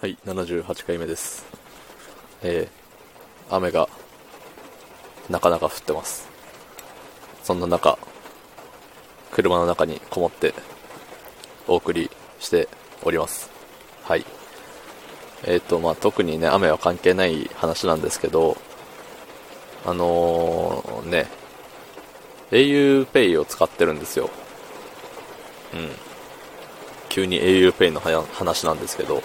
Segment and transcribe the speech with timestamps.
[0.00, 1.44] はい、78回目です。
[2.42, 3.86] えー、雨が、
[5.28, 6.26] なかなか降ってます。
[7.44, 7.98] そんな中、
[9.30, 10.54] 車の中にこもって、
[11.68, 12.66] お送りして
[13.02, 13.50] おります。
[14.04, 14.24] はい。
[15.44, 18.56] えっ、と、まあ、特にね、雨は関係ない話なんですけど、
[19.84, 21.26] あのー、ね、
[22.52, 24.30] auPay を使ってるんですよ。
[25.74, 25.90] うん。
[27.10, 29.22] 急に auPay の話なんですけど、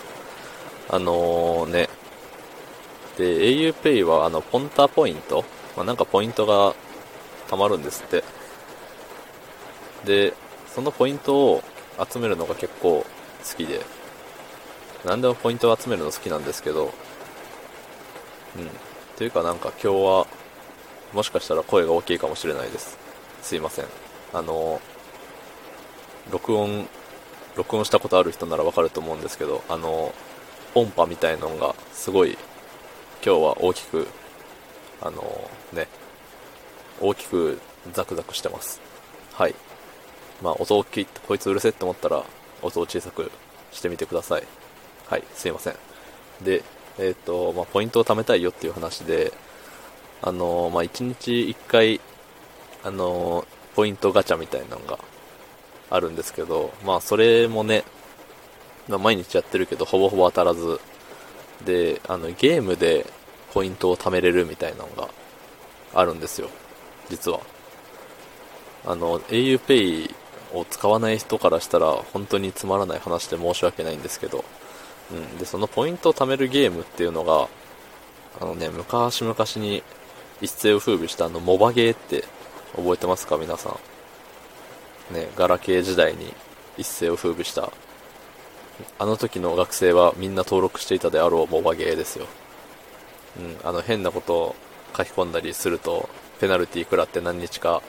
[0.90, 1.90] あのー、ね、
[3.18, 5.44] で、auPay はあの、ポンターポイント、
[5.76, 6.76] まあ、なんかポイントが
[7.48, 8.24] 貯まるんですって。
[10.06, 10.34] で、
[10.68, 11.64] そのポイントを
[12.12, 13.06] 集めるのが結構
[13.50, 13.82] 好きで、
[15.06, 16.94] 何でもポイントを集めるの好きなんですけど、
[18.58, 18.70] うん。
[19.18, 20.28] というかなんか今日は、
[21.14, 22.98] もしかしたら声が大きいかもしれないです。
[23.42, 23.86] すいません。
[24.34, 24.82] あの、
[26.32, 26.88] 録音、
[27.56, 30.14] 録音したことある人ならわかると思うんですけど、あの、
[30.76, 32.38] 音波みたいなのがすごい
[33.26, 34.08] 今日は大きく
[35.02, 35.88] あのね
[37.02, 37.60] 大きく
[37.94, 38.82] ザクザクしてます。
[39.34, 39.56] はい。
[40.42, 42.24] まあ音大きいってこいつうるせえって思ったら
[42.62, 43.32] 音を小さく
[43.72, 44.44] してみてください。
[45.08, 45.24] はい。
[45.34, 45.76] すいません。
[46.44, 46.64] で
[46.98, 49.34] えっ、とまあポイントを貯めたいよっていう話で
[50.22, 52.02] あのまあ1日1回
[52.84, 53.46] あの
[53.76, 55.00] ポイントガチャみたいなのが
[55.90, 57.84] あるんですけどまあそれもね
[58.88, 60.80] まあ、毎日やってるけどほぼほぼ当たらず。
[61.66, 63.06] であのゲームで
[63.54, 65.10] ポイントを貯めれるみたいなのが
[65.94, 66.50] あるんですよ。
[67.10, 67.40] 実は。
[68.86, 70.14] あの auPay
[70.54, 74.46] を使わない人からしたら本当につまらない話で申し訳ないんですけど、
[75.12, 77.48] うん、でそのポイントを貯めるゲームっていうのが
[78.40, 79.82] あのね昔々に
[80.42, 82.26] 一世を風靡したあのモバゲーって
[82.76, 83.38] 覚えてますか？
[83.38, 83.70] 皆さ
[85.12, 85.14] ん。
[85.16, 86.34] ねガラケー時代に
[86.78, 87.72] 一世を風靡した
[89.00, 92.28] あの時の学生はみんな登録していたであろうモバゲーですよ。
[93.40, 94.56] うん、あの変なことを
[94.98, 96.10] 書き込んだりすると、
[96.40, 97.82] ペナルティ食らって何日か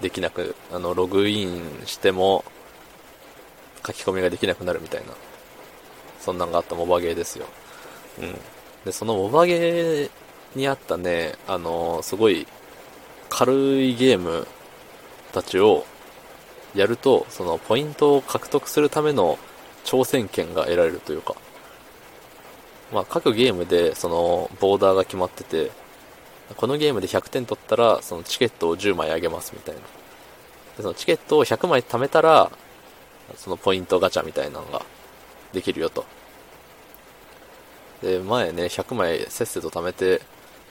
[0.00, 2.44] できなく、あの、ログインしても
[3.86, 5.12] 書き込みができなくなるみたいな、
[6.20, 7.46] そんなんがあったモバゲーですよ。
[8.20, 8.38] うん。
[8.84, 10.10] で、そのモバゲー
[10.54, 12.46] にあったね、あの、すごい
[13.28, 14.46] 軽いゲーム
[15.32, 15.84] たちを
[16.74, 19.38] やると、そのポイントを獲得するための
[19.84, 21.34] 挑戦権が得られるというか、
[22.92, 25.70] まあ、各ゲームでそのボーダーが決まってて、
[26.56, 29.80] このゲームで100点取ったら、そのチケットを10枚あげますみたいな。
[29.80, 32.50] でそのチケットを100枚貯めたら、
[33.36, 34.84] そのポイントガチャみたいなのが
[35.52, 36.04] できるよと。
[38.02, 40.20] で、前ね、100枚せっせと貯めて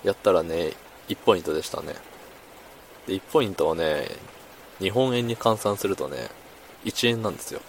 [0.03, 0.73] やったらね、
[1.07, 1.95] 1ポイントでしたね。
[3.07, 4.07] で、1ポイントをね、
[4.79, 6.29] 日本円に換算するとね、
[6.85, 7.61] 1円なんですよ。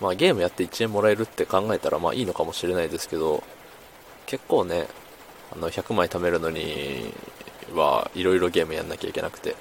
[0.00, 3.42] まあゲームやって1円もらえるって考えたらまあいいのかもしれないですけど、
[4.26, 4.86] 結構ね、
[5.52, 7.12] あの100枚貯めるのに
[7.74, 9.56] はいろいろゲームやんなきゃいけなくて、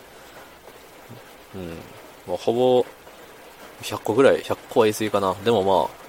[1.55, 1.69] うん、
[2.27, 2.85] もうほぼ
[3.81, 5.33] 100個ぐらい、100個は言い過ぎかな。
[5.43, 5.99] でもまあ、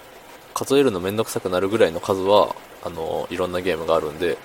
[0.54, 2.54] 数えるのめんどくさくなるぐらいの数は、
[2.84, 4.36] あの、いろんなゲームがあるんで、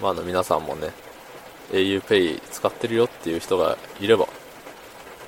[0.00, 0.90] まああの皆さんもね、
[1.70, 4.26] auPay 使ってるよっていう人がいれば、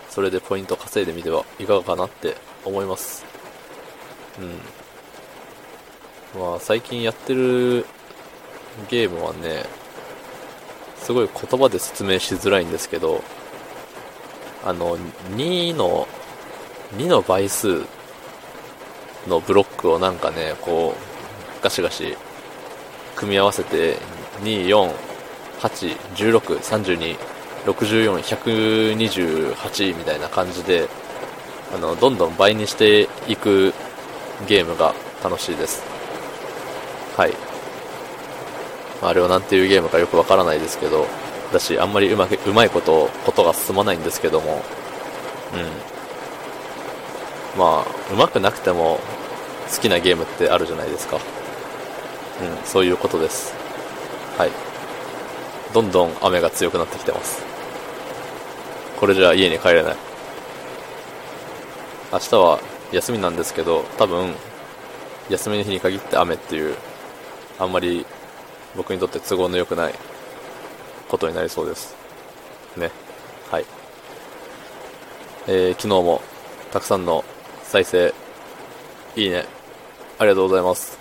[0.09, 3.25] それでポイント稼いでみてはいかがかなって思います。
[6.35, 6.41] うん。
[6.41, 7.85] まあ、最近やってる
[8.89, 9.65] ゲームはね、
[10.99, 13.23] すごい言葉で説明しづらいんですけど、
[14.65, 14.97] あの、
[15.37, 16.07] 2の、
[16.97, 17.83] 2の倍数
[19.27, 22.17] のブロックをなんかね、こう、ガシガシ
[23.17, 23.97] 組み合わせて、
[24.43, 24.95] 2、4、
[25.61, 27.19] 8、16、32、
[27.67, 30.89] 64、128みたいな感じで、
[31.75, 33.73] あの、どんどん倍にしていく
[34.47, 35.83] ゲームが楽しいです。
[37.17, 37.33] はい。
[39.01, 41.07] まあ、あれはなんていうゲームかよくわからないですけど、
[41.51, 44.63] 私、あんまりうまく、うまいこと、ことが進まないんですけども、
[45.55, 47.59] うん。
[47.59, 49.01] まあ、うまくなくても、
[49.75, 51.17] 好きなゲームってあるじゃないですか。
[51.17, 51.21] うん、
[52.65, 53.55] そういうことです。
[54.39, 54.51] はい。
[55.73, 57.43] どんどん雨が強くなってきてます。
[58.99, 60.12] これじゃ家に帰れない。
[62.13, 62.61] 明日は
[62.93, 64.35] 休みなんですけど、多分、
[65.31, 66.77] 休みの日に限って雨っていう、
[67.59, 68.05] あんまり
[68.77, 69.95] 僕にとって都合の良くない
[71.09, 71.97] ことになりそうです。
[72.77, 72.91] ね。
[73.51, 73.65] はい。
[75.47, 76.21] えー、昨日も
[76.71, 77.25] たくさんの
[77.63, 78.13] 再生、
[79.17, 79.47] いいね、
[80.19, 80.99] ありがとうございます。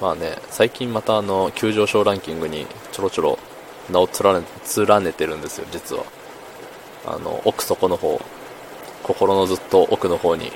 [0.00, 3.38] まあね、最近またあの、急上昇ランキングにちょろちょろ
[3.90, 4.46] 名を連ね
[4.86, 6.04] 連ねてるんですよ、実は。
[7.06, 8.20] あの、奥底の方、
[9.04, 10.50] 心のずっと奥の方に、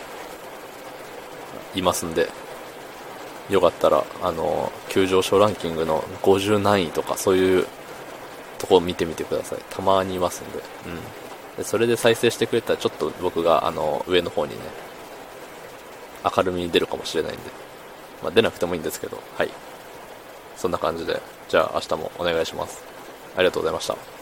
[1.75, 2.29] いますんで、
[3.51, 7.67] よかったら、あの、急上昇ランキングの50何位とか、そういう
[8.59, 9.59] とこを見てみてください。
[9.71, 10.59] たまにいますんで。
[10.59, 11.57] うん。
[11.57, 14.59] でそれで再生してくれたら、ちょっと僕が、あの、上の方にね、
[16.37, 17.43] 明るみに出るかもしれないんで。
[18.23, 19.51] まあ、出なくてもいいんですけど、はい。
[20.57, 22.83] そんな感じで、じゃあ明日もお願いします。
[23.37, 24.18] ありがとうございました。